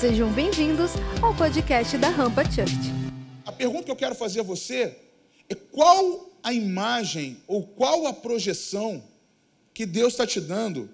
Sejam 0.00 0.32
bem-vindos 0.32 0.92
ao 1.20 1.34
podcast 1.34 1.98
da 1.98 2.08
Rampa 2.08 2.44
Church. 2.44 2.92
A 3.44 3.50
pergunta 3.50 3.82
que 3.82 3.90
eu 3.90 3.96
quero 3.96 4.14
fazer 4.14 4.38
a 4.38 4.44
você 4.44 4.96
é 5.48 5.56
qual 5.56 6.30
a 6.40 6.52
imagem 6.52 7.42
ou 7.48 7.64
qual 7.64 8.06
a 8.06 8.12
projeção 8.12 9.02
que 9.74 9.84
Deus 9.84 10.12
está 10.12 10.24
te 10.24 10.40
dando 10.40 10.88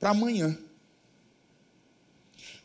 para 0.00 0.10
amanhã? 0.10 0.58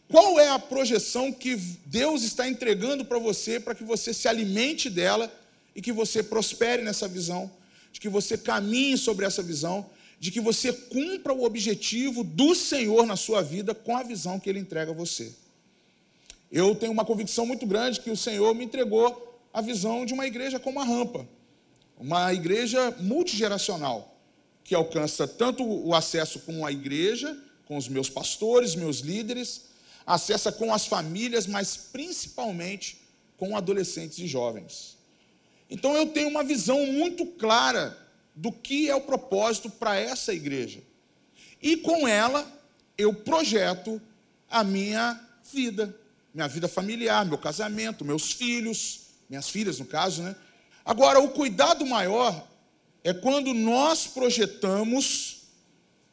Qual 0.08 0.40
é 0.40 0.50
a 0.50 0.58
projeção 0.58 1.32
que 1.32 1.56
Deus 1.86 2.24
está 2.24 2.50
entregando 2.50 3.06
para 3.06 3.20
você 3.20 3.60
para 3.60 3.76
que 3.76 3.84
você 3.84 4.16
se 4.16 4.28
alimente 4.28 4.90
dela 4.90 5.32
e 5.76 5.82
que 5.82 5.92
você 5.92 6.24
prospere 6.24 6.82
nessa 6.82 7.08
visão, 7.08 7.52
de 7.92 8.00
que 8.00 8.10
você 8.10 8.36
caminhe 8.36 8.98
sobre 8.98 9.28
essa 9.28 9.44
visão, 9.44 9.88
de 10.20 10.32
que 10.32 10.42
você 10.42 10.74
cumpra 10.74 11.32
o 11.34 11.44
objetivo 11.44 12.24
do 12.24 12.56
Senhor 12.56 13.06
na 13.06 13.16
sua 13.16 13.44
vida 13.44 13.76
com 13.76 13.96
a 13.96 14.02
visão 14.02 14.40
que 14.40 14.50
Ele 14.50 14.58
entrega 14.58 14.90
a 14.90 14.96
você. 14.96 15.43
Eu 16.54 16.76
tenho 16.76 16.92
uma 16.92 17.04
convicção 17.04 17.48
muito 17.48 17.66
grande 17.66 18.00
que 18.00 18.12
o 18.12 18.16
Senhor 18.16 18.54
me 18.54 18.64
entregou 18.64 19.42
a 19.52 19.60
visão 19.60 20.06
de 20.06 20.14
uma 20.14 20.28
igreja 20.28 20.60
como 20.60 20.80
a 20.80 20.84
Rampa, 20.84 21.28
uma 21.98 22.32
igreja 22.32 22.92
multigeracional, 23.00 24.16
que 24.64 24.76
alcança 24.76 25.28
tanto 25.28 25.64
o 25.66 25.96
acesso 25.96 26.42
com 26.42 26.64
a 26.64 26.72
igreja, 26.72 27.36
com 27.66 27.76
os 27.76 27.88
meus 27.88 28.08
pastores, 28.08 28.76
meus 28.76 29.00
líderes, 29.00 29.64
acessa 30.06 30.52
com 30.52 30.72
as 30.72 30.86
famílias, 30.86 31.48
mas 31.48 31.76
principalmente 31.76 33.02
com 33.36 33.58
adolescentes 33.58 34.20
e 34.20 34.28
jovens. 34.28 34.96
Então 35.72 35.96
eu 35.96 36.06
tenho 36.06 36.30
uma 36.30 36.44
visão 36.44 36.86
muito 36.86 37.26
clara 37.26 37.98
do 38.36 38.52
que 38.52 38.92
é 38.92 38.96
o 38.96 39.02
propósito 39.02 39.72
para 39.72 40.00
essa 40.00 40.32
igreja. 40.32 40.84
E 41.60 41.78
com 41.78 42.08
ela 42.08 42.46
eu 42.96 43.12
projeto 43.12 44.00
a 44.48 44.64
minha 44.64 45.20
vida, 45.52 46.00
minha 46.34 46.48
vida 46.48 46.68
familiar, 46.68 47.26
meu 47.26 47.38
casamento, 47.38 48.04
meus 48.04 48.32
filhos, 48.32 49.02
minhas 49.30 49.50
filhas 49.50 49.80
no 49.80 49.86
caso, 49.86 50.24
né? 50.24 50.36
Agora, 50.84 51.20
o 51.20 51.30
cuidado 51.30 51.86
maior 51.86 52.48
é 53.04 53.14
quando 53.14 53.54
nós 53.54 54.08
projetamos 54.08 55.44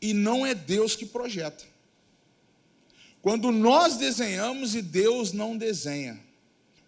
e 0.00 0.12
não 0.12 0.44
é 0.44 0.54
Deus 0.54 0.94
que 0.94 1.06
projeta. 1.06 1.64
Quando 3.22 3.50
nós 3.50 3.96
desenhamos 3.96 4.74
e 4.74 4.82
Deus 4.82 5.32
não 5.32 5.56
desenha. 5.56 6.18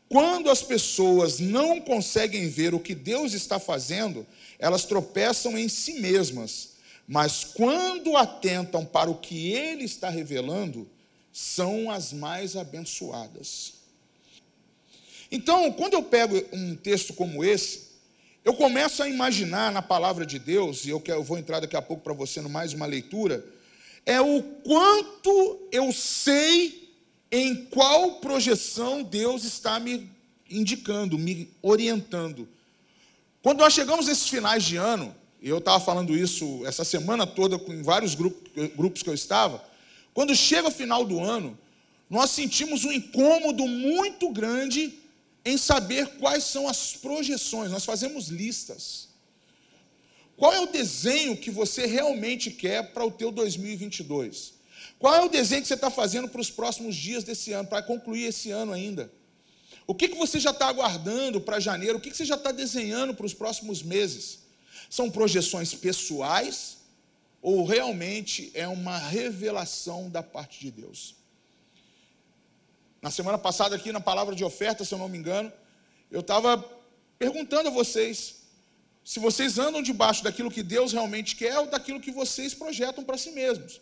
Quando 0.08 0.50
as 0.50 0.62
pessoas 0.62 1.38
não 1.38 1.80
conseguem 1.80 2.48
ver 2.48 2.75
o 2.75 2.80
que 2.80 2.94
Deus 2.94 3.33
está 3.33 3.58
fazendo, 3.58 4.27
elas 4.58 4.84
tropeçam 4.84 5.58
em 5.58 5.69
si 5.69 5.94
mesmas. 5.94 6.72
Mas 7.06 7.44
quando 7.44 8.16
atentam 8.16 8.84
para 8.84 9.10
o 9.10 9.16
que 9.19 9.53
Ele 9.53 9.84
está 9.84 10.08
revelando, 10.08 10.88
são 11.33 11.91
as 11.91 12.12
mais 12.12 12.56
abençoadas. 12.56 13.75
Então, 15.30 15.72
quando 15.72 15.94
eu 15.94 16.02
pego 16.02 16.36
um 16.52 16.77
texto 16.77 17.14
como 17.14 17.42
esse, 17.42 17.92
eu 18.44 18.52
começo 18.52 19.02
a 19.02 19.08
imaginar 19.08 19.72
na 19.72 19.80
palavra 19.80 20.27
de 20.27 20.38
Deus, 20.38 20.84
e 20.84 20.91
eu, 20.91 21.03
eu 21.06 21.22
vou 21.22 21.38
entrar 21.38 21.60
daqui 21.60 21.77
a 21.77 21.80
pouco 21.80 22.03
para 22.03 22.12
você 22.12 22.41
no 22.41 22.50
mais 22.50 22.72
uma 22.75 22.86
leitura, 22.86 23.44
é 24.05 24.20
o 24.20 24.42
quanto 24.42 25.69
eu 25.70 25.92
sei 25.92 26.92
em 27.30 27.64
qual 27.66 28.16
projeção 28.16 29.03
Deus 29.03 29.44
está 29.44 29.80
me 29.80 30.10
indicando, 30.50 31.16
me 31.16 31.48
orientando. 31.62 32.47
Quando 33.42 33.60
nós 33.60 33.72
chegamos 33.72 34.06
nesses 34.06 34.28
finais 34.28 34.64
de 34.64 34.77
ano, 34.77 35.14
e 35.41 35.48
eu 35.48 35.58
estava 35.58 35.80
falando 35.80 36.14
isso 36.14 36.62
essa 36.66 36.84
semana 36.84 37.27
toda 37.27 37.58
com 37.58 37.83
vários 37.83 38.14
grupos 38.14 39.03
que 39.03 39.08
eu 39.08 39.14
estava, 39.14 39.64
quando 40.15 40.35
chega 40.37 40.69
o 40.69 40.73
final 40.73 41.05
do 41.05 41.21
ano, 41.21 41.59
nós 42.09 42.31
sentimos 42.31 42.85
um 42.85 42.93
incômodo 42.93 43.67
muito 43.67 44.31
grande 44.31 44.93
em 45.45 45.57
saber 45.57 46.19
quais 46.19 46.45
são 46.45 46.69
as 46.69 46.95
projeções. 46.95 47.71
Nós 47.71 47.84
fazemos 47.84 48.28
listas. 48.28 49.09
Qual 50.37 50.53
é 50.53 50.61
o 50.61 50.67
desenho 50.67 51.37
que 51.37 51.51
você 51.51 51.87
realmente 51.87 52.51
quer 52.51 52.93
para 52.93 53.05
o 53.05 53.11
teu 53.11 53.31
2022? 53.31 54.55
Qual 54.99 55.15
é 55.15 55.25
o 55.25 55.28
desenho 55.28 55.62
que 55.62 55.69
você 55.69 55.75
está 55.75 55.91
fazendo 55.91 56.28
para 56.28 56.41
os 56.41 56.51
próximos 56.51 56.95
dias 56.95 57.25
desse 57.25 57.53
ano, 57.53 57.69
para 57.69 57.83
concluir 57.83 58.25
esse 58.25 58.51
ano 58.51 58.72
ainda? 58.72 59.11
O 59.87 59.95
que, 59.95 60.09
que 60.09 60.17
você 60.17 60.39
já 60.39 60.51
está 60.51 60.69
aguardando 60.69 61.41
para 61.41 61.59
janeiro? 61.59 61.99
O 61.99 62.01
que, 62.01 62.11
que 62.11 62.17
você 62.17 62.25
já 62.25 62.37
está 62.37 62.53
desenhando 62.53 63.15
para 63.15 63.27
os 63.27 63.34
próximos 63.34 63.83
meses? 63.83 64.41
São 64.91 65.11
projeções 65.11 65.75
pessoais 65.75 66.81
ou 67.42 67.64
realmente 67.64 68.53
é 68.54 68.66
uma 68.69 68.97
revelação 68.97 70.08
da 70.08 70.22
parte 70.22 70.60
de 70.60 70.70
Deus? 70.70 71.16
Na 73.03 73.10
semana 73.10 73.36
passada, 73.36 73.75
aqui 73.75 73.91
na 73.91 74.00
palavra 74.00 74.34
de 74.34 74.44
oferta, 74.44 74.84
se 74.84 74.94
eu 74.94 74.98
não 74.98 75.08
me 75.08 75.19
engano, 75.19 75.53
eu 76.08 76.20
estava 76.20 76.56
perguntando 77.19 77.69
a 77.69 77.72
vocês 77.72 78.42
se 79.04 79.19
vocês 79.19 79.58
andam 79.58 79.82
debaixo 79.82 80.22
daquilo 80.22 80.50
que 80.50 80.62
Deus 80.62 80.92
realmente 80.92 81.34
quer 81.34 81.58
ou 81.58 81.66
daquilo 81.66 82.00
que 82.00 82.12
vocês 82.12 82.54
projetam 82.54 83.03
para 83.03 83.19
si 83.19 83.32
mesmos. 83.32 83.80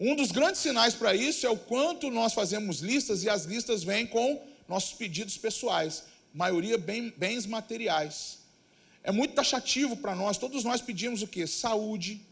Um 0.00 0.16
dos 0.16 0.32
grandes 0.32 0.60
sinais 0.60 0.94
para 0.94 1.14
isso 1.14 1.46
é 1.46 1.50
o 1.50 1.56
quanto 1.58 2.10
nós 2.10 2.32
fazemos 2.32 2.80
listas 2.80 3.24
e 3.24 3.28
as 3.28 3.44
listas 3.44 3.84
vêm 3.84 4.06
com 4.06 4.42
nossos 4.66 4.94
pedidos 4.94 5.36
pessoais, 5.36 6.04
maioria 6.32 6.78
bem, 6.78 7.12
bens 7.16 7.44
materiais. 7.44 8.38
É 9.02 9.12
muito 9.12 9.34
taxativo 9.34 9.96
para 9.96 10.14
nós, 10.14 10.38
todos 10.38 10.64
nós 10.64 10.80
pedimos 10.80 11.20
o 11.20 11.26
quê? 11.26 11.46
Saúde. 11.46 12.22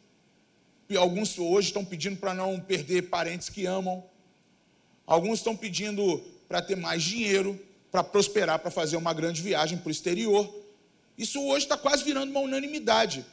Alguns 0.94 1.38
hoje 1.38 1.68
estão 1.68 1.84
pedindo 1.84 2.16
para 2.16 2.34
não 2.34 2.60
perder 2.60 3.08
parentes 3.08 3.48
que 3.48 3.66
amam. 3.66 4.04
Alguns 5.06 5.38
estão 5.38 5.56
pedindo 5.56 6.22
para 6.48 6.60
ter 6.62 6.76
mais 6.76 7.02
dinheiro, 7.02 7.58
para 7.90 8.04
prosperar, 8.04 8.58
para 8.58 8.70
fazer 8.70 8.96
uma 8.96 9.12
grande 9.12 9.40
viagem 9.40 9.78
para 9.78 9.88
o 9.88 9.90
exterior. 9.90 10.52
Isso 11.16 11.42
hoje 11.42 11.64
está 11.64 11.76
quase 11.76 12.04
virando 12.04 12.30
uma 12.30 12.40
unanimidade. 12.40 13.24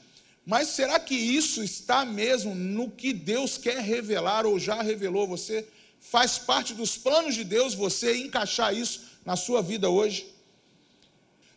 Mas 0.46 0.70
será 0.70 1.00
que 1.00 1.16
isso 1.16 1.64
está 1.64 2.06
mesmo 2.06 2.54
no 2.56 2.90
que 2.90 3.14
Deus 3.14 3.58
quer 3.58 3.80
revelar 3.80 4.46
ou 4.46 4.60
já 4.60 4.82
revelou 4.82 5.28
você? 5.28 5.66
Faz 6.00 6.38
parte 6.38 6.74
dos 6.74 6.98
planos 6.98 7.36
de 7.36 7.44
Deus 7.44 7.74
você 7.74 8.18
encaixar 8.18 8.76
isso 8.76 9.02
na 9.26 9.36
sua 9.36 9.62
vida 9.62 9.90
hoje? 9.90 10.28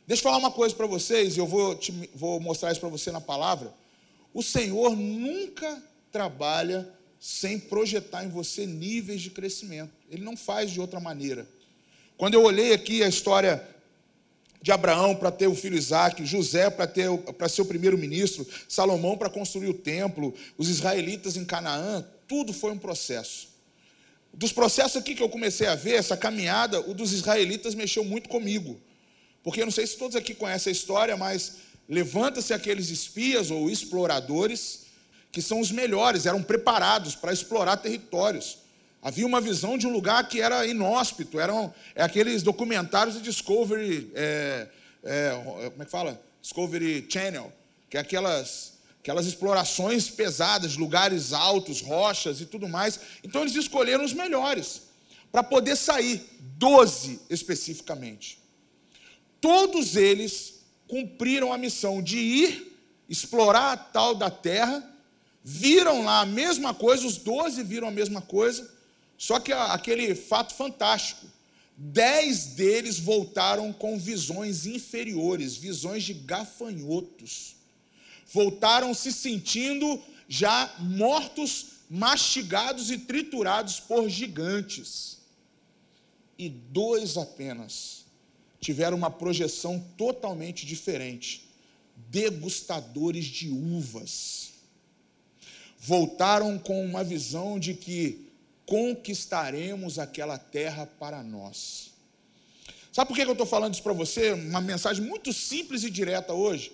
Deixa 0.06 0.21
eu 0.21 0.25
falar 0.25 0.39
uma 0.39 0.53
coisa 0.53 0.73
para 0.73 0.87
vocês, 0.87 1.37
eu 1.37 1.47
vou, 1.49 1.75
te, 1.75 1.93
vou 2.15 2.39
mostrar 2.39 2.71
isso 2.71 2.81
para 2.81 2.89
você 2.89 3.11
na 3.11 3.21
palavra. 3.21 3.75
O 4.37 4.43
Senhor 4.43 4.95
nunca 4.95 5.83
trabalha 6.13 6.87
sem 7.19 7.59
projetar 7.59 8.23
em 8.23 8.29
você 8.29 8.67
níveis 8.67 9.23
de 9.23 9.31
crescimento. 9.31 9.91
Ele 10.11 10.23
não 10.23 10.37
faz 10.37 10.71
de 10.71 10.79
outra 10.79 11.01
maneira. 11.01 11.49
Quando 12.19 12.35
eu 12.35 12.43
olhei 12.43 12.75
aqui 12.75 13.03
a 13.03 13.09
história 13.09 13.67
de 14.61 14.71
Abraão 14.71 15.17
para 15.17 15.31
ter 15.31 15.47
o 15.47 15.55
filho 15.55 15.75
Isaac, 15.75 16.23
José 16.27 16.69
para 16.69 16.87
ter 16.87 17.09
para 17.17 17.49
ser 17.49 17.63
o 17.63 17.65
primeiro-ministro, 17.65 18.47
Salomão 18.69 19.17
para 19.17 19.31
construir 19.31 19.69
o 19.69 19.75
templo, 19.75 20.35
os 20.59 20.69
israelitas 20.69 21.39
em 21.39 21.45
Canaã, 21.47 22.07
tudo 22.29 22.53
foi 22.53 22.73
um 22.73 22.79
processo. 22.79 23.49
Dos 24.35 24.53
processos 24.53 24.99
aqui 24.99 25.15
que 25.15 25.23
eu 25.23 25.31
comecei 25.31 25.67
a 25.67 25.75
ver, 25.75 25.95
essa 25.95 26.15
caminhada, 26.15 26.79
o 26.79 26.93
dos 26.93 27.15
israelitas 27.15 27.75
mexeu 27.75 28.05
muito 28.05 28.29
comigo. 28.29 28.79
Porque 29.43 29.63
eu 29.63 29.65
não 29.65 29.73
sei 29.73 29.87
se 29.87 29.97
todos 29.97 30.15
aqui 30.15 30.35
conhecem 30.35 30.71
a 30.71 30.77
história, 30.77 31.17
mas 31.17 31.65
levanta-se 31.89 32.53
aqueles 32.53 32.91
espias 32.91 33.51
ou 33.51 33.71
exploradores 33.71 34.87
que 35.31 35.43
são 35.43 35.61
os 35.61 35.71
melhores, 35.71 36.25
eram 36.25 36.43
preparados 36.43 37.15
para 37.15 37.33
explorar 37.33 37.77
territórios. 37.77 38.59
Havia 39.03 39.27
uma 39.27 39.41
visão 39.41 39.77
de 39.77 39.87
um 39.87 39.93
lugar 39.93 40.27
que 40.29 40.41
era 40.41 40.67
inóspito, 40.67 41.39
eram 41.39 41.73
é 41.95 42.03
aqueles 42.03 42.43
documentários 42.43 43.17
de 43.17 43.21
Discovery, 43.21 44.11
é, 44.15 44.67
é, 45.05 45.31
como 45.71 45.83
é 45.83 45.85
que 45.85 45.91
fala? 45.91 46.21
Discovery 46.41 47.07
Channel, 47.09 47.53
que 47.91 47.99
é 47.99 48.01
aquelas, 48.01 48.79
aquelas 49.01 49.27
explorações 49.27 50.09
pesadas, 50.09 50.77
lugares 50.77 51.33
altos, 51.33 51.83
rochas 51.83 52.41
e 52.41 52.47
tudo 52.47 52.67
mais. 52.67 52.99
Então 53.23 53.43
eles 53.43 53.55
escolheram 53.55 54.05
os 54.05 54.15
melhores 54.15 54.82
para 55.31 55.43
poder 55.43 55.77
sair, 55.77 56.25
doze 56.41 57.21
especificamente. 57.29 58.39
Todos 59.39 59.97
eles 59.97 60.56
cumpriram 60.88 61.53
a 61.53 61.59
missão 61.59 62.03
de 62.03 62.19
ir 62.19 62.79
explorar 63.09 63.73
a 63.73 63.77
tal 63.77 64.15
da 64.15 64.31
terra 64.31 64.97
viram 65.49 66.03
lá 66.03 66.23
a 66.23 66.27
mesma 66.27 66.75
coisa, 66.75 67.06
os 67.06 67.19
doze 67.19 67.62
viram 67.62 67.87
a 67.87 67.93
mesma 67.93 68.21
coisa, 68.21 68.69
só 69.17 69.38
que 69.38 69.53
aquele 69.53 70.12
fato 70.17 70.53
fantástico: 70.53 71.25
dez 71.77 72.47
deles 72.47 72.99
voltaram 72.99 73.73
com 73.73 73.97
visões 73.97 74.67
inferiores, 74.67 75.56
visões 75.56 76.03
de 76.03 76.15
gafanhotos. 76.15 77.55
Voltaram 78.32 78.93
se 78.93 79.12
sentindo 79.12 80.03
já 80.29 80.75
mortos, 80.81 81.67
mastigados 81.89 82.91
e 82.91 82.99
triturados 82.99 83.79
por 83.79 84.09
gigantes. 84.09 85.19
E 86.37 86.49
dois 86.49 87.17
apenas 87.17 88.06
tiveram 88.67 88.97
uma 88.97 89.11
projeção 89.11 89.79
totalmente 89.97 90.67
diferente 90.67 91.49
degustadores 92.11 93.25
de 93.25 93.49
uvas 93.49 94.51
voltaram 95.79 96.59
com 96.59 96.85
uma 96.85 97.05
visão 97.05 97.61
de 97.61 97.73
que 97.73 98.29
conquistaremos 98.67 100.01
aquela 100.01 100.37
terra 100.37 100.85
para 100.85 101.23
nós. 101.23 101.93
Sabe 102.93 103.09
por 103.09 103.17
que 103.17 103.23
eu 103.23 103.31
estou 103.31 103.47
falando 103.47 103.75
isso 103.75 103.85
para 103.85 103.93
você? 103.93 104.33
Uma 104.33 104.61
mensagem 104.61 105.05
muito 105.05 105.33
simples 105.33 105.85
e 105.85 105.91
direta 105.91 106.33
hoje. 106.33 106.73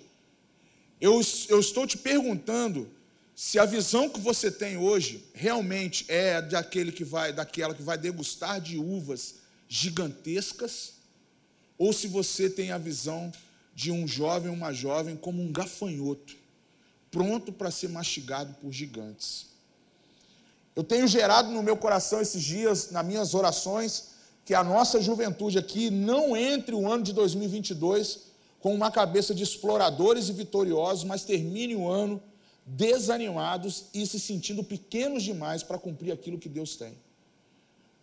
Eu, 0.99 1.21
eu 1.47 1.59
estou 1.59 1.85
te 1.85 1.95
perguntando 1.95 2.89
se 3.35 3.59
a 3.59 3.65
visão 3.65 4.09
que 4.09 4.19
você 4.19 4.49
tem 4.49 4.77
hoje 4.77 5.23
realmente 5.31 6.05
é 6.07 6.41
daquele 6.41 6.91
que 6.91 7.03
vai, 7.03 7.31
daquela 7.31 7.75
que 7.75 7.83
vai 7.83 7.99
degustar 7.99 8.59
de 8.59 8.79
uvas 8.79 9.35
gigantescas, 9.67 10.93
ou 11.83 11.91
se 11.91 12.07
você 12.07 12.49
tem 12.49 12.71
a 12.71 12.77
visão 12.77 13.29
de 13.75 13.91
um 13.91 14.07
jovem 14.07 14.49
ou 14.49 14.55
uma 14.55 14.71
jovem 14.71 15.17
como 15.17 15.41
um 15.41 15.51
gafanhoto, 15.51 16.33
pronto 17.11 17.51
para 17.51 17.69
ser 17.69 17.89
mastigado 17.89 18.53
por 18.61 18.71
gigantes. 18.71 19.47
Eu 20.73 20.81
tenho 20.81 21.05
gerado 21.09 21.51
no 21.51 21.61
meu 21.61 21.75
coração 21.75 22.21
esses 22.21 22.41
dias, 22.41 22.91
nas 22.91 23.05
minhas 23.05 23.33
orações, 23.33 24.11
que 24.45 24.53
a 24.53 24.63
nossa 24.63 25.01
juventude 25.01 25.57
aqui 25.57 25.89
não 25.89 26.37
entre 26.37 26.73
o 26.73 26.89
ano 26.89 27.03
de 27.03 27.11
2022 27.11 28.31
com 28.61 28.73
uma 28.73 28.89
cabeça 28.89 29.35
de 29.35 29.43
exploradores 29.43 30.29
e 30.29 30.31
vitoriosos, 30.31 31.03
mas 31.03 31.25
termine 31.25 31.75
o 31.75 31.89
ano 31.89 32.23
desanimados 32.65 33.87
e 33.93 34.07
se 34.07 34.21
sentindo 34.21 34.63
pequenos 34.63 35.21
demais 35.21 35.63
para 35.63 35.77
cumprir 35.77 36.13
aquilo 36.13 36.39
que 36.39 36.47
Deus 36.47 36.77
tem. 36.77 36.97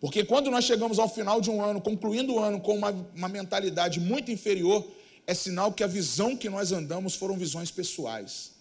Porque 0.01 0.25
quando 0.25 0.49
nós 0.49 0.65
chegamos 0.65 0.97
ao 0.97 1.07
final 1.07 1.39
de 1.39 1.51
um 1.51 1.61
ano, 1.61 1.79
concluindo 1.79 2.33
o 2.33 2.39
ano 2.39 2.59
com 2.59 2.75
uma, 2.75 2.89
uma 3.15 3.29
mentalidade 3.29 3.99
muito 3.99 4.31
inferior, 4.31 4.83
é 5.27 5.33
sinal 5.35 5.71
que 5.71 5.83
a 5.83 5.87
visão 5.87 6.35
que 6.35 6.49
nós 6.49 6.71
andamos 6.71 7.13
foram 7.13 7.37
visões 7.37 7.69
pessoais. 7.69 8.53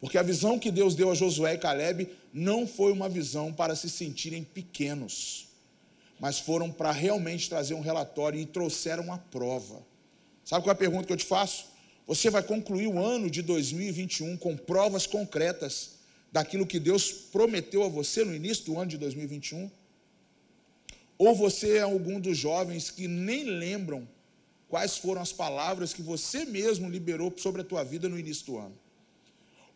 Porque 0.00 0.16
a 0.16 0.22
visão 0.22 0.58
que 0.58 0.70
Deus 0.70 0.94
deu 0.94 1.10
a 1.10 1.14
Josué 1.14 1.54
e 1.54 1.58
Caleb 1.58 2.08
não 2.32 2.66
foi 2.66 2.92
uma 2.92 3.10
visão 3.10 3.52
para 3.52 3.76
se 3.76 3.90
sentirem 3.90 4.42
pequenos, 4.42 5.48
mas 6.18 6.38
foram 6.38 6.72
para 6.72 6.90
realmente 6.90 7.50
trazer 7.50 7.74
um 7.74 7.82
relatório 7.82 8.40
e 8.40 8.46
trouxeram 8.46 9.12
a 9.12 9.18
prova. 9.18 9.82
Sabe 10.42 10.64
qual 10.64 10.70
é 10.70 10.74
a 10.74 10.78
pergunta 10.78 11.06
que 11.06 11.12
eu 11.12 11.18
te 11.18 11.26
faço? 11.26 11.66
Você 12.06 12.30
vai 12.30 12.42
concluir 12.42 12.86
o 12.86 12.98
ano 12.98 13.30
de 13.30 13.42
2021 13.42 14.38
com 14.38 14.56
provas 14.56 15.06
concretas 15.06 15.98
daquilo 16.32 16.66
que 16.66 16.80
Deus 16.80 17.12
prometeu 17.12 17.84
a 17.84 17.88
você 17.88 18.24
no 18.24 18.34
início 18.34 18.64
do 18.64 18.78
ano 18.78 18.90
de 18.90 18.96
2021? 18.96 19.70
Ou 21.20 21.34
você 21.34 21.68
é 21.76 21.82
algum 21.82 22.18
dos 22.18 22.36
jovens 22.36 22.90
que 22.90 23.06
nem 23.06 23.44
lembram 23.44 24.08
quais 24.68 24.96
foram 24.96 25.20
as 25.20 25.32
palavras 25.32 25.92
que 25.92 26.02
você 26.02 26.44
mesmo 26.44 26.88
liberou 26.88 27.32
sobre 27.36 27.60
a 27.60 27.64
tua 27.64 27.84
vida 27.84 28.08
no 28.08 28.18
início 28.18 28.46
do 28.46 28.58
ano? 28.58 28.76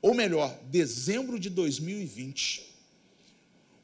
ou 0.05 0.12
melhor, 0.12 0.55
dezembro 0.70 1.38
de 1.38 1.49
2020. 1.49 2.62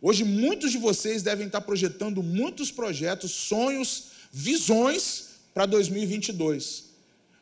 Hoje, 0.03 0.23
muitos 0.23 0.71
de 0.71 0.77
vocês 0.77 1.23
devem 1.23 1.47
estar 1.47 1.63
projetando 1.63 2.23
muitos 2.23 2.71
projetos, 2.71 3.31
sonhos, 3.31 4.09
visões 4.31 5.31
para 5.55 5.65
2022, 5.65 6.91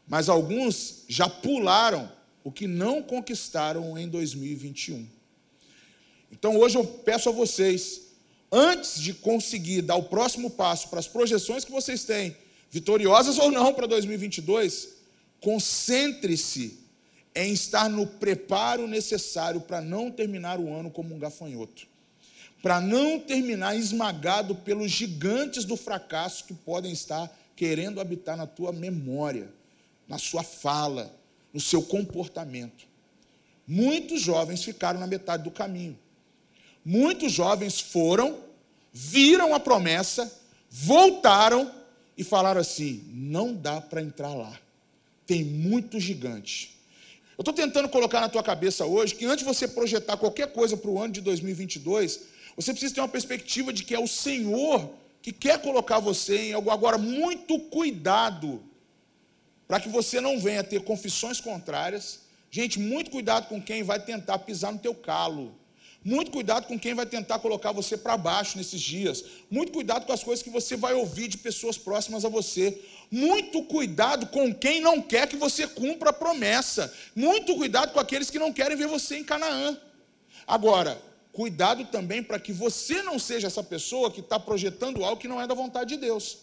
mas 0.06 0.28
alguns 0.28 1.02
já 1.08 1.28
pularam 1.28 2.08
o 2.44 2.52
que 2.52 2.68
não 2.68 3.02
conquistaram 3.02 3.98
em 3.98 4.08
2021. 4.08 5.08
Então, 6.30 6.56
hoje 6.56 6.78
eu 6.78 6.84
peço 6.84 7.28
a 7.28 7.32
vocês, 7.32 8.07
antes 8.50 9.00
de 9.00 9.14
conseguir 9.14 9.82
dar 9.82 9.96
o 9.96 10.04
próximo 10.04 10.50
passo 10.50 10.88
para 10.88 10.98
as 10.98 11.08
projeções 11.08 11.64
que 11.64 11.70
vocês 11.70 12.04
têm, 12.04 12.36
vitoriosas 12.70 13.38
ou 13.38 13.50
não 13.50 13.72
para 13.72 13.86
2022, 13.86 14.96
concentre-se 15.40 16.78
em 17.34 17.52
estar 17.52 17.88
no 17.88 18.06
preparo 18.06 18.86
necessário 18.86 19.60
para 19.60 19.80
não 19.80 20.10
terminar 20.10 20.58
o 20.58 20.72
ano 20.72 20.90
como 20.90 21.14
um 21.14 21.18
gafanhoto, 21.18 21.86
para 22.62 22.80
não 22.80 23.20
terminar 23.20 23.76
esmagado 23.76 24.54
pelos 24.56 24.90
gigantes 24.90 25.64
do 25.64 25.76
fracasso 25.76 26.44
que 26.44 26.54
podem 26.54 26.92
estar 26.92 27.30
querendo 27.54 28.00
habitar 28.00 28.36
na 28.36 28.46
tua 28.46 28.72
memória, 28.72 29.48
na 30.08 30.18
sua 30.18 30.42
fala, 30.42 31.14
no 31.52 31.60
seu 31.60 31.82
comportamento. 31.82 32.86
Muitos 33.66 34.22
jovens 34.22 34.64
ficaram 34.64 34.98
na 34.98 35.06
metade 35.06 35.44
do 35.44 35.50
caminho. 35.50 35.98
Muitos 36.90 37.32
jovens 37.32 37.78
foram, 37.78 38.38
viram 38.90 39.54
a 39.54 39.60
promessa, 39.60 40.34
voltaram 40.70 41.70
e 42.16 42.24
falaram 42.24 42.62
assim: 42.62 43.04
não 43.12 43.54
dá 43.54 43.78
para 43.78 44.00
entrar 44.00 44.32
lá, 44.32 44.58
tem 45.26 45.44
muito 45.44 46.00
gigante. 46.00 46.74
Eu 47.36 47.42
estou 47.42 47.52
tentando 47.52 47.90
colocar 47.90 48.22
na 48.22 48.28
tua 48.30 48.42
cabeça 48.42 48.86
hoje 48.86 49.14
que 49.14 49.26
antes 49.26 49.40
de 49.40 49.44
você 49.44 49.68
projetar 49.68 50.16
qualquer 50.16 50.50
coisa 50.50 50.78
para 50.78 50.90
o 50.90 50.98
ano 50.98 51.12
de 51.12 51.20
2022, 51.20 52.20
você 52.56 52.72
precisa 52.72 52.94
ter 52.94 53.02
uma 53.02 53.08
perspectiva 53.08 53.70
de 53.70 53.84
que 53.84 53.94
é 53.94 54.00
o 54.00 54.08
Senhor 54.08 54.90
que 55.20 55.30
quer 55.30 55.60
colocar 55.60 55.98
você 55.98 56.38
em 56.38 56.52
algo. 56.54 56.70
Agora, 56.70 56.96
muito 56.96 57.58
cuidado 57.58 58.62
para 59.66 59.78
que 59.78 59.90
você 59.90 60.22
não 60.22 60.40
venha 60.40 60.64
ter 60.64 60.80
confissões 60.84 61.38
contrárias. 61.38 62.20
Gente, 62.50 62.80
muito 62.80 63.10
cuidado 63.10 63.46
com 63.46 63.60
quem 63.60 63.82
vai 63.82 64.00
tentar 64.00 64.38
pisar 64.38 64.72
no 64.72 64.78
teu 64.78 64.94
calo. 64.94 65.54
Muito 66.04 66.30
cuidado 66.30 66.66
com 66.66 66.78
quem 66.78 66.94
vai 66.94 67.04
tentar 67.04 67.40
colocar 67.40 67.72
você 67.72 67.96
para 67.96 68.16
baixo 68.16 68.56
nesses 68.56 68.80
dias. 68.80 69.24
Muito 69.50 69.72
cuidado 69.72 70.06
com 70.06 70.12
as 70.12 70.22
coisas 70.22 70.42
que 70.42 70.50
você 70.50 70.76
vai 70.76 70.94
ouvir 70.94 71.28
de 71.28 71.38
pessoas 71.38 71.76
próximas 71.76 72.24
a 72.24 72.28
você. 72.28 72.80
Muito 73.10 73.62
cuidado 73.64 74.26
com 74.28 74.54
quem 74.54 74.80
não 74.80 75.02
quer 75.02 75.26
que 75.26 75.36
você 75.36 75.66
cumpra 75.66 76.10
a 76.10 76.12
promessa. 76.12 76.92
Muito 77.14 77.56
cuidado 77.56 77.92
com 77.92 77.98
aqueles 77.98 78.30
que 78.30 78.38
não 78.38 78.52
querem 78.52 78.76
ver 78.76 78.86
você 78.86 79.18
em 79.18 79.24
Canaã. 79.24 79.76
Agora, 80.46 81.02
cuidado 81.32 81.84
também 81.86 82.22
para 82.22 82.38
que 82.38 82.52
você 82.52 83.02
não 83.02 83.18
seja 83.18 83.48
essa 83.48 83.62
pessoa 83.62 84.10
que 84.10 84.20
está 84.20 84.38
projetando 84.38 85.04
algo 85.04 85.20
que 85.20 85.28
não 85.28 85.40
é 85.40 85.46
da 85.46 85.54
vontade 85.54 85.90
de 85.94 86.00
Deus. 86.00 86.38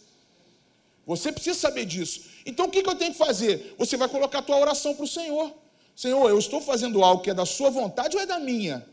Você 1.08 1.32
precisa 1.32 1.58
saber 1.58 1.86
disso. 1.86 2.26
Então 2.46 2.66
o 2.66 2.70
que 2.70 2.80
eu 2.80 2.96
tenho 2.96 3.14
que 3.14 3.18
fazer? 3.18 3.74
Você 3.78 3.96
vai 3.96 4.10
colocar 4.10 4.40
a 4.40 4.42
tua 4.42 4.58
oração 4.58 4.94
para 4.94 5.06
o 5.06 5.08
Senhor. 5.08 5.52
Senhor, 5.96 6.30
eu 6.30 6.38
estou 6.38 6.60
fazendo 6.60 7.04
algo 7.04 7.24
que 7.24 7.30
é 7.30 7.34
da 7.34 7.46
sua 7.46 7.70
vontade 7.70 8.18
ou 8.18 8.22
é 8.22 8.26
da 8.26 8.38
minha? 8.38 8.86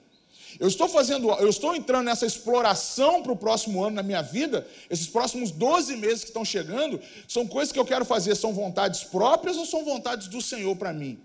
Eu 0.59 0.69
estou 0.69 0.89
fazendo, 0.89 1.31
eu 1.33 1.49
estou 1.49 1.75
entrando 1.75 2.07
nessa 2.07 2.27
exploração 2.27 3.23
para 3.23 3.33
o 3.33 3.37
próximo 3.37 3.85
ano 3.85 3.97
na 3.97 4.03
minha 4.03 4.23
vida, 4.23 4.67
esses 4.91 5.07
próximos 5.07 5.51
12 5.51 5.97
meses 5.97 6.21
que 6.21 6.31
estão 6.31 6.45
chegando, 6.45 7.01
são 7.27 7.47
coisas 7.47 7.73
que 7.73 7.79
eu 7.79 7.85
quero 7.85 8.05
fazer, 8.05 8.35
são 8.35 8.53
vontades 8.53 9.05
próprias 9.05 9.57
ou 9.57 9.67
são 9.67 9.85
vontades 9.85 10.29
do 10.29 10.41
Senhor 10.41 10.77
para 10.77 10.93
mim? 10.93 11.19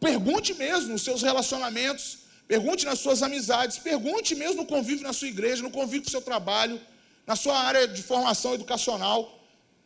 Pergunte 0.00 0.54
mesmo 0.54 0.92
nos 0.92 1.02
seus 1.02 1.22
relacionamentos, 1.22 2.18
pergunte 2.46 2.84
nas 2.84 2.98
suas 2.98 3.22
amizades, 3.22 3.78
pergunte 3.78 4.34
mesmo 4.34 4.56
no 4.56 4.66
convívio 4.66 5.02
na 5.02 5.12
sua 5.12 5.28
igreja, 5.28 5.62
no 5.62 5.70
convívio 5.70 6.02
com 6.02 6.08
o 6.08 6.10
seu 6.10 6.22
trabalho, 6.22 6.80
na 7.26 7.36
sua 7.36 7.58
área 7.58 7.88
de 7.88 8.02
formação 8.02 8.54
educacional. 8.54 9.33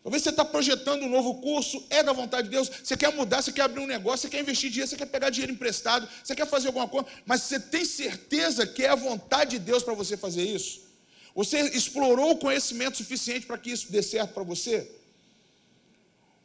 Talvez 0.02 0.22
você 0.22 0.30
está 0.30 0.44
projetando 0.44 1.02
um 1.02 1.08
novo 1.08 1.34
curso, 1.40 1.84
é 1.90 2.02
da 2.02 2.12
vontade 2.12 2.44
de 2.44 2.50
Deus, 2.50 2.70
você 2.82 2.96
quer 2.96 3.12
mudar, 3.12 3.42
você 3.42 3.52
quer 3.52 3.62
abrir 3.62 3.82
um 3.82 3.86
negócio, 3.86 4.20
você 4.20 4.28
quer 4.28 4.40
investir 4.40 4.70
dinheiro, 4.70 4.88
você 4.88 4.96
quer 4.96 5.06
pegar 5.06 5.30
dinheiro 5.30 5.52
emprestado, 5.52 6.08
você 6.22 6.34
quer 6.34 6.46
fazer 6.46 6.68
alguma 6.68 6.88
coisa, 6.88 7.06
mas 7.26 7.42
você 7.42 7.58
tem 7.58 7.84
certeza 7.84 8.66
que 8.66 8.84
é 8.84 8.88
a 8.88 8.94
vontade 8.94 9.52
de 9.52 9.58
Deus 9.58 9.82
para 9.82 9.94
você 9.94 10.16
fazer 10.16 10.44
isso? 10.44 10.88
Você 11.34 11.60
explorou 11.60 12.32
o 12.32 12.38
conhecimento 12.38 12.96
suficiente 12.96 13.46
para 13.46 13.58
que 13.58 13.70
isso 13.70 13.92
dê 13.92 14.02
certo 14.02 14.32
para 14.32 14.42
você? 14.42 14.97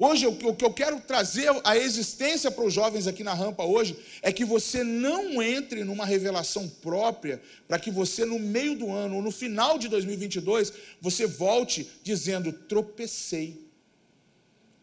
Hoje, 0.06 0.28
o 0.28 0.36
que 0.36 0.66
eu 0.66 0.74
quero 0.74 1.00
trazer 1.00 1.50
a 1.64 1.78
existência 1.78 2.52
para 2.52 2.66
os 2.66 2.74
jovens 2.74 3.08
aqui 3.08 3.24
na 3.24 3.34
rampa 3.34 3.64
hoje 3.64 3.96
é 4.22 4.34
que 4.34 4.44
você 4.44 4.84
não 4.84 5.42
entre 5.42 5.86
numa 5.86 6.06
revelação 6.06 6.68
própria 6.68 7.42
para 7.70 7.80
que 7.80 7.90
você, 7.90 8.26
no 8.26 8.38
meio 8.38 8.78
do 8.78 8.92
ano 8.92 9.16
ou 9.16 9.22
no 9.22 9.32
final 9.32 9.80
de 9.80 9.88
2022, 9.88 10.74
você 11.00 11.26
volte 11.26 11.90
dizendo: 12.04 12.52
tropecei, 12.52 13.66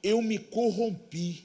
eu 0.03 0.23
me 0.23 0.39
corrompi, 0.39 1.45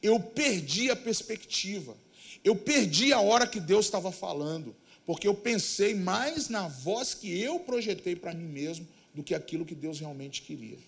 eu 0.00 0.20
perdi 0.20 0.92
a 0.92 0.96
perspectiva, 0.96 1.96
eu 2.44 2.54
perdi 2.54 3.12
a 3.12 3.18
hora 3.18 3.48
que 3.48 3.58
Deus 3.58 3.86
estava 3.86 4.12
falando, 4.12 4.76
porque 5.04 5.26
eu 5.26 5.34
pensei 5.34 5.92
mais 5.92 6.48
na 6.48 6.68
voz 6.68 7.14
que 7.14 7.36
eu 7.36 7.58
projetei 7.58 8.14
para 8.14 8.32
mim 8.32 8.46
mesmo 8.46 8.86
do 9.12 9.24
que 9.24 9.34
aquilo 9.34 9.66
que 9.66 9.74
Deus 9.74 9.98
realmente 9.98 10.42
queria. 10.42 10.78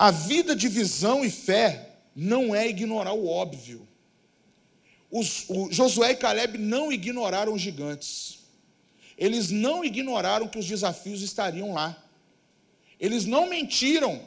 A 0.00 0.10
vida 0.10 0.56
de 0.56 0.66
visão 0.66 1.22
e 1.22 1.30
fé 1.30 1.90
não 2.16 2.54
é 2.54 2.66
ignorar 2.66 3.12
o 3.12 3.28
óbvio. 3.28 3.86
Os, 5.10 5.44
o 5.46 5.70
Josué 5.70 6.12
e 6.12 6.16
Caleb 6.16 6.56
não 6.56 6.90
ignoraram 6.90 7.52
os 7.52 7.60
gigantes. 7.60 8.38
Eles 9.18 9.50
não 9.50 9.84
ignoraram 9.84 10.48
que 10.48 10.58
os 10.58 10.64
desafios 10.64 11.20
estariam 11.20 11.74
lá. 11.74 12.02
Eles 12.98 13.26
não 13.26 13.46
mentiram, 13.46 14.22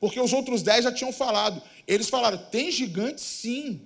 porque 0.00 0.18
os 0.18 0.32
outros 0.32 0.62
dez 0.62 0.84
já 0.84 0.90
tinham 0.90 1.12
falado. 1.12 1.62
Eles 1.86 2.08
falaram: 2.08 2.38
tem 2.50 2.72
gigantes 2.72 3.22
sim, 3.22 3.82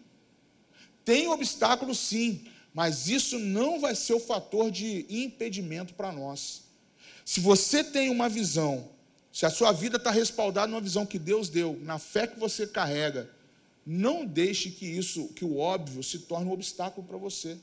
tem 1.05 1.27
obstáculos 1.27 1.99
sim, 1.99 2.45
mas 2.73 3.09
isso 3.09 3.41
não 3.41 3.81
vai 3.81 3.97
ser 3.97 4.15
o 4.15 4.21
fator 4.21 4.71
de 4.71 5.05
impedimento 5.11 5.95
para 5.95 6.13
nós. 6.13 6.63
Se 7.25 7.41
você 7.41 7.83
tem 7.83 8.09
uma 8.09 8.29
visão 8.29 8.94
se 9.35 9.45
a 9.45 9.51
sua 9.51 9.73
vida 9.73 9.97
está 9.97 10.13
respaldada 10.13 10.69
numa 10.69 10.81
visão 10.81 11.05
que 11.05 11.19
Deus 11.19 11.49
deu, 11.49 11.77
na 11.83 11.99
fé 11.99 12.25
que 12.25 12.39
você 12.39 12.69
carrega, 12.69 13.29
não 13.85 14.25
deixe 14.25 14.71
que 14.71 14.87
isso, 14.87 15.27
que 15.35 15.45
o 15.45 15.59
óbvio, 15.59 16.05
se 16.05 16.21
torne 16.21 16.49
um 16.49 16.53
obstáculo 16.53 17.05
para 17.05 17.19
você. 17.19 17.59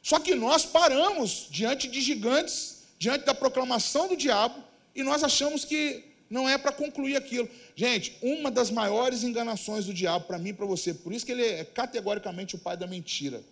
Só 0.00 0.20
que 0.20 0.36
nós 0.36 0.64
paramos 0.64 1.48
diante 1.50 1.88
de 1.88 2.00
gigantes, 2.00 2.84
diante 3.00 3.24
da 3.24 3.34
proclamação 3.34 4.06
do 4.06 4.16
diabo, 4.16 4.62
e 4.94 5.02
nós 5.02 5.24
achamos 5.24 5.64
que 5.64 6.04
não 6.30 6.48
é 6.48 6.56
para 6.56 6.70
concluir 6.70 7.16
aquilo. 7.16 7.50
Gente, 7.74 8.16
uma 8.22 8.48
das 8.48 8.70
maiores 8.70 9.24
enganações 9.24 9.86
do 9.86 9.92
diabo 9.92 10.26
para 10.26 10.38
mim 10.38 10.50
e 10.50 10.54
para 10.54 10.66
você, 10.66 10.94
por 10.94 11.12
isso 11.12 11.26
que 11.26 11.32
ele 11.32 11.44
é 11.44 11.64
categoricamente 11.64 12.54
o 12.54 12.60
pai 12.60 12.76
da 12.76 12.86
mentira, 12.86 13.42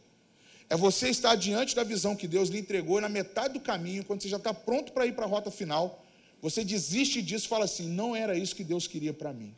é 0.71 0.77
você 0.77 1.09
estar 1.09 1.35
diante 1.35 1.75
da 1.75 1.83
visão 1.83 2.15
que 2.15 2.29
Deus 2.29 2.49
lhe 2.51 2.59
entregou 2.59 3.01
na 3.01 3.09
metade 3.09 3.55
do 3.55 3.61
caminho, 3.61 4.05
quando 4.05 4.23
você 4.23 4.29
já 4.29 4.37
está 4.37 4.53
pronto 4.53 4.93
para 4.93 5.07
ir 5.07 5.15
para 5.15 5.25
a 5.25 5.29
rota 5.29 5.51
final, 5.51 6.05
você 6.43 6.63
desiste 6.63 7.23
disso 7.23 7.47
e 7.47 7.49
fala 7.49 7.65
assim: 7.65 7.89
não 7.89 8.15
era 8.15 8.37
isso 8.37 8.55
que 8.55 8.65
Deus 8.65 8.87
queria 8.87 9.15
para 9.15 9.33
mim. 9.33 9.55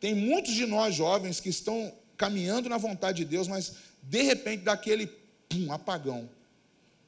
Tem 0.00 0.14
muitos 0.14 0.52
de 0.52 0.66
nós 0.66 0.94
jovens 0.94 1.40
que 1.40 1.48
estão 1.48 1.92
caminhando 2.16 2.68
na 2.68 2.76
vontade 2.76 3.18
de 3.18 3.24
Deus, 3.24 3.48
mas 3.48 3.74
de 4.02 4.22
repente 4.22 4.64
dá 4.64 4.72
aquele 4.72 5.06
pum, 5.48 5.72
apagão. 5.72 6.28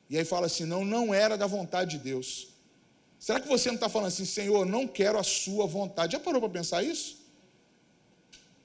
E 0.08 0.16
aí 0.16 0.24
fala 0.24 0.46
assim: 0.46 0.64
não, 0.64 0.84
não 0.84 1.12
era 1.12 1.36
da 1.36 1.46
vontade 1.46 1.98
de 1.98 2.04
Deus. 2.04 2.48
Será 3.18 3.40
que 3.40 3.48
você 3.48 3.68
não 3.68 3.74
está 3.74 3.88
falando 3.88 4.08
assim, 4.08 4.24
Senhor, 4.24 4.64
não 4.64 4.86
quero 4.86 5.18
a 5.18 5.22
sua 5.24 5.66
vontade? 5.66 6.12
Já 6.12 6.20
parou 6.20 6.40
para 6.40 6.50
pensar 6.50 6.82
isso? 6.82 7.16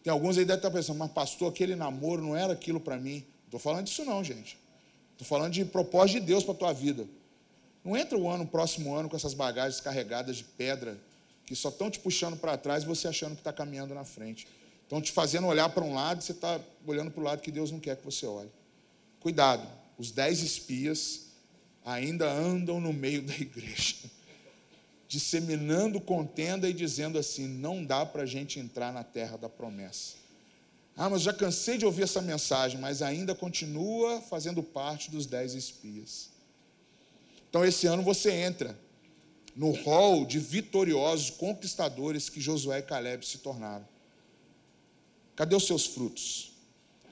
Tem 0.03 0.11
alguns 0.11 0.37
aí 0.37 0.45
devem 0.45 0.57
estar 0.57 0.71
pensando, 0.71 0.97
mas 0.97 1.11
pastor, 1.11 1.49
aquele 1.49 1.75
namoro 1.75 2.21
não 2.21 2.35
era 2.35 2.53
aquilo 2.53 2.79
para 2.79 2.97
mim. 2.97 3.25
Estou 3.51 3.59
falando 3.59 3.85
disso 3.85 4.05
não, 4.05 4.23
gente. 4.23 4.57
Estou 5.11 5.27
falando 5.27 5.51
de 5.51 5.65
propósito 5.65 6.21
de 6.21 6.25
Deus 6.27 6.41
para 6.41 6.53
a 6.53 6.57
tua 6.57 6.73
vida. 6.73 7.05
Não 7.83 7.97
entra 7.97 8.17
o 8.17 8.29
ano, 8.29 8.45
o 8.45 8.47
próximo 8.47 8.95
ano, 8.95 9.09
com 9.09 9.15
essas 9.17 9.33
bagagens 9.33 9.81
carregadas 9.81 10.37
de 10.37 10.45
pedra, 10.45 10.97
que 11.45 11.53
só 11.53 11.67
estão 11.67 11.91
te 11.91 11.99
puxando 11.99 12.37
para 12.37 12.55
trás 12.55 12.83
e 12.83 12.87
você 12.87 13.09
achando 13.09 13.33
que 13.33 13.41
está 13.41 13.51
caminhando 13.51 13.93
na 13.93 14.05
frente. 14.05 14.47
Estão 14.83 15.01
te 15.01 15.11
fazendo 15.11 15.47
olhar 15.47 15.67
para 15.67 15.83
um 15.83 15.93
lado 15.93 16.21
e 16.21 16.23
você 16.23 16.31
está 16.31 16.61
olhando 16.87 17.11
para 17.11 17.19
o 17.19 17.23
lado 17.25 17.41
que 17.41 17.51
Deus 17.51 17.71
não 17.71 17.79
quer 17.81 17.97
que 17.97 18.05
você 18.05 18.25
olhe. 18.25 18.49
Cuidado, 19.19 19.67
os 19.97 20.11
dez 20.11 20.41
espias 20.41 21.27
ainda 21.83 22.31
andam 22.31 22.79
no 22.79 22.93
meio 22.93 23.21
da 23.21 23.33
igreja 23.33 23.97
disseminando 25.09 25.99
contenda 25.99 26.69
e 26.69 26.73
dizendo 26.73 27.19
assim: 27.19 27.49
não 27.49 27.83
dá 27.83 28.05
para 28.05 28.23
a 28.23 28.25
gente 28.25 28.61
entrar 28.61 28.93
na 28.93 29.03
terra 29.03 29.35
da 29.35 29.49
promessa. 29.49 30.20
Ah, 30.95 31.09
mas 31.09 31.21
já 31.21 31.33
cansei 31.33 31.77
de 31.77 31.85
ouvir 31.85 32.03
essa 32.03 32.21
mensagem, 32.21 32.79
mas 32.79 33.01
ainda 33.01 33.33
continua 33.33 34.21
fazendo 34.21 34.61
parte 34.61 35.09
dos 35.09 35.25
dez 35.25 35.53
espias. 35.53 36.29
Então, 37.49 37.65
esse 37.65 37.87
ano 37.87 38.03
você 38.03 38.31
entra 38.31 38.77
no 39.55 39.71
rol 39.71 40.25
de 40.25 40.39
vitoriosos 40.39 41.29
conquistadores 41.29 42.29
que 42.29 42.39
Josué 42.39 42.79
e 42.79 42.83
Caleb 42.83 43.25
se 43.25 43.39
tornaram. 43.39 43.87
Cadê 45.35 45.55
os 45.55 45.65
seus 45.65 45.85
frutos 45.85 46.51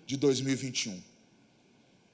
de 0.05 0.15
2021? 0.17 1.01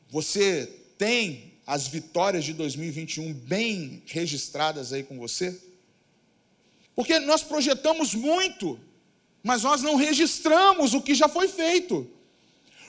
Você 0.09 0.65
tem 0.97 1.53
as 1.67 1.87
vitórias 1.87 2.45
de 2.45 2.53
2021 2.53 3.33
bem 3.33 4.03
registradas 4.05 4.93
aí 4.93 5.03
com 5.03 5.17
você? 5.17 5.59
Porque 6.95 7.19
nós 7.19 7.43
projetamos 7.43 8.15
muito, 8.15 8.79
mas 9.49 9.61
nós 9.61 9.83
não 9.83 9.95
registramos 9.95 10.95
o 10.95 11.01
que 11.01 11.13
já 11.13 11.27
foi 11.27 11.47
feito. 11.47 11.95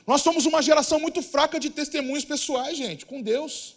Nós 0.07 0.23
somos 0.23 0.47
uma 0.47 0.63
geração 0.63 0.99
muito 0.99 1.21
fraca 1.21 1.61
de 1.61 1.69
testemunhos 1.69 2.25
pessoais, 2.25 2.79
gente, 2.79 3.05
com 3.05 3.21
Deus. 3.21 3.77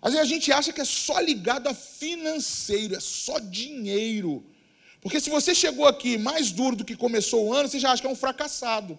Às 0.00 0.12
vezes 0.12 0.24
a 0.24 0.32
gente 0.32 0.52
acha 0.52 0.72
que 0.72 0.80
é 0.80 0.84
só 0.84 1.18
ligado 1.18 1.66
a 1.66 1.74
financeiro, 1.74 2.94
é 2.94 3.00
só 3.00 3.40
dinheiro. 3.40 4.46
Porque 5.00 5.18
se 5.18 5.30
você 5.30 5.52
chegou 5.52 5.84
aqui 5.84 6.16
mais 6.16 6.52
duro 6.52 6.76
do 6.76 6.84
que 6.84 6.94
começou 6.94 7.44
o 7.44 7.52
ano, 7.52 7.68
você 7.68 7.80
já 7.80 7.90
acha 7.90 8.00
que 8.00 8.06
é 8.06 8.10
um 8.10 8.14
fracassado. 8.14 8.96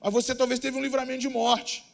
Mas 0.00 0.12
você 0.12 0.36
talvez 0.36 0.60
teve 0.60 0.78
um 0.78 0.82
livramento 0.82 1.20
de 1.20 1.28
morte. 1.28 1.84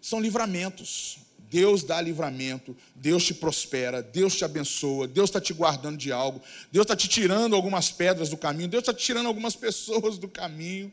São 0.00 0.20
livramentos. 0.20 1.18
Deus 1.50 1.82
dá 1.82 2.00
livramento, 2.00 2.76
Deus 2.94 3.24
te 3.24 3.32
prospera, 3.32 4.02
Deus 4.02 4.36
te 4.36 4.44
abençoa, 4.44 5.08
Deus 5.08 5.30
está 5.30 5.40
te 5.40 5.52
guardando 5.52 5.96
de 5.96 6.12
algo, 6.12 6.40
Deus 6.70 6.84
está 6.84 6.94
te 6.94 7.08
tirando 7.08 7.56
algumas 7.56 7.90
pedras 7.90 8.28
do 8.28 8.36
caminho, 8.36 8.68
Deus 8.68 8.82
está 8.82 8.92
te 8.92 9.04
tirando 9.04 9.26
algumas 9.26 9.56
pessoas 9.56 10.18
do 10.18 10.28
caminho. 10.28 10.92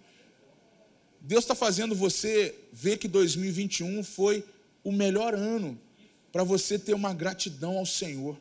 Deus 1.20 1.44
está 1.44 1.56
fazendo 1.56 1.96
você 1.96 2.56
ver 2.72 2.98
que 2.98 3.08
2021 3.08 4.04
foi 4.04 4.46
o 4.84 4.92
melhor 4.92 5.34
ano 5.34 5.78
para 6.32 6.44
você 6.44 6.78
ter 6.78 6.94
uma 6.94 7.14
gratidão 7.14 7.78
ao 7.78 7.86
Senhor. 7.86 8.38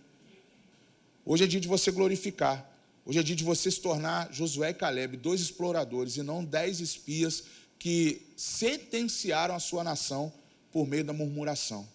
Hoje 1.25 1.45
é 1.45 1.47
dia 1.47 1.61
de 1.61 1.69
você 1.69 1.91
glorificar. 1.91 2.71
Hoje 3.07 3.19
é 3.19 3.23
dia 3.23 3.37
de 3.37 3.45
você 3.45 3.71
se 3.71 3.81
tornar 3.81 4.33
Josué 4.33 4.71
e 4.71 4.75
Caleb, 4.75 5.17
dois 5.17 5.41
exploradores, 5.41 6.17
e 6.17 6.23
não 6.23 6.45
dez 6.45 6.81
espias 6.81 7.45
que 7.79 8.23
sentenciaram 8.37 9.55
a 9.55 9.61
sua 9.61 9.83
nação 9.83 10.33
por 10.71 10.87
meio 10.87 11.05
da 11.05 11.13
murmuração. 11.13 11.89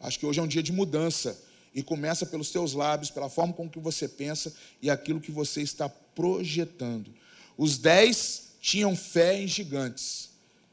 Acho 0.00 0.18
que 0.18 0.26
hoje 0.26 0.40
é 0.40 0.42
um 0.42 0.48
dia 0.48 0.62
de 0.62 0.72
mudança 0.72 1.38
e 1.74 1.82
começa 1.82 2.26
pelos 2.26 2.50
teus 2.50 2.72
lábios, 2.72 3.10
pela 3.10 3.28
forma 3.28 3.52
como 3.52 3.70
que 3.70 3.78
você 3.78 4.08
pensa 4.08 4.52
e 4.80 4.90
aquilo 4.90 5.20
que 5.20 5.30
você 5.30 5.60
está 5.60 5.88
projetando. 5.88 7.12
Os 7.56 7.78
dez 7.78 8.52
tinham 8.60 8.96
fé 8.96 9.40
em 9.40 9.46
gigantes, 9.46 10.30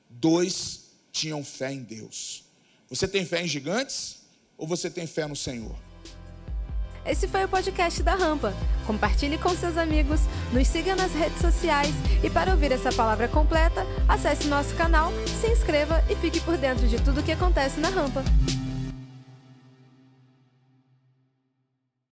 dois 0.09 0.85
tinham 1.11 1.43
fé 1.43 1.73
em 1.73 1.83
Deus. 1.83 2.43
Você 2.89 3.07
tem 3.07 3.25
fé 3.25 3.43
em 3.43 3.47
gigantes 3.47 4.17
ou 4.57 4.65
você 4.65 4.89
tem 4.89 5.05
fé 5.05 5.27
no 5.27 5.35
Senhor? 5.35 5.75
Esse 7.05 7.25
foi 7.25 7.45
o 7.45 7.47
podcast 7.47 8.03
da 8.03 8.15
Rampa. 8.15 8.53
Compartilhe 8.85 9.37
com 9.37 9.55
seus 9.55 9.77
amigos, 9.77 10.21
nos 10.51 10.67
siga 10.67 10.93
nas 10.95 11.13
redes 11.13 11.39
sociais 11.39 11.93
e 12.21 12.29
para 12.29 12.51
ouvir 12.51 12.71
essa 12.71 12.91
palavra 12.91 13.29
completa, 13.29 13.85
acesse 14.07 14.47
nosso 14.47 14.75
canal, 14.75 15.11
se 15.39 15.47
inscreva 15.47 16.03
e 16.09 16.15
fique 16.15 16.41
por 16.41 16.57
dentro 16.57 16.87
de 16.87 16.97
tudo 17.01 17.21
o 17.21 17.23
que 17.23 17.31
acontece 17.31 17.79
na 17.79 17.89
Rampa. 17.89 18.23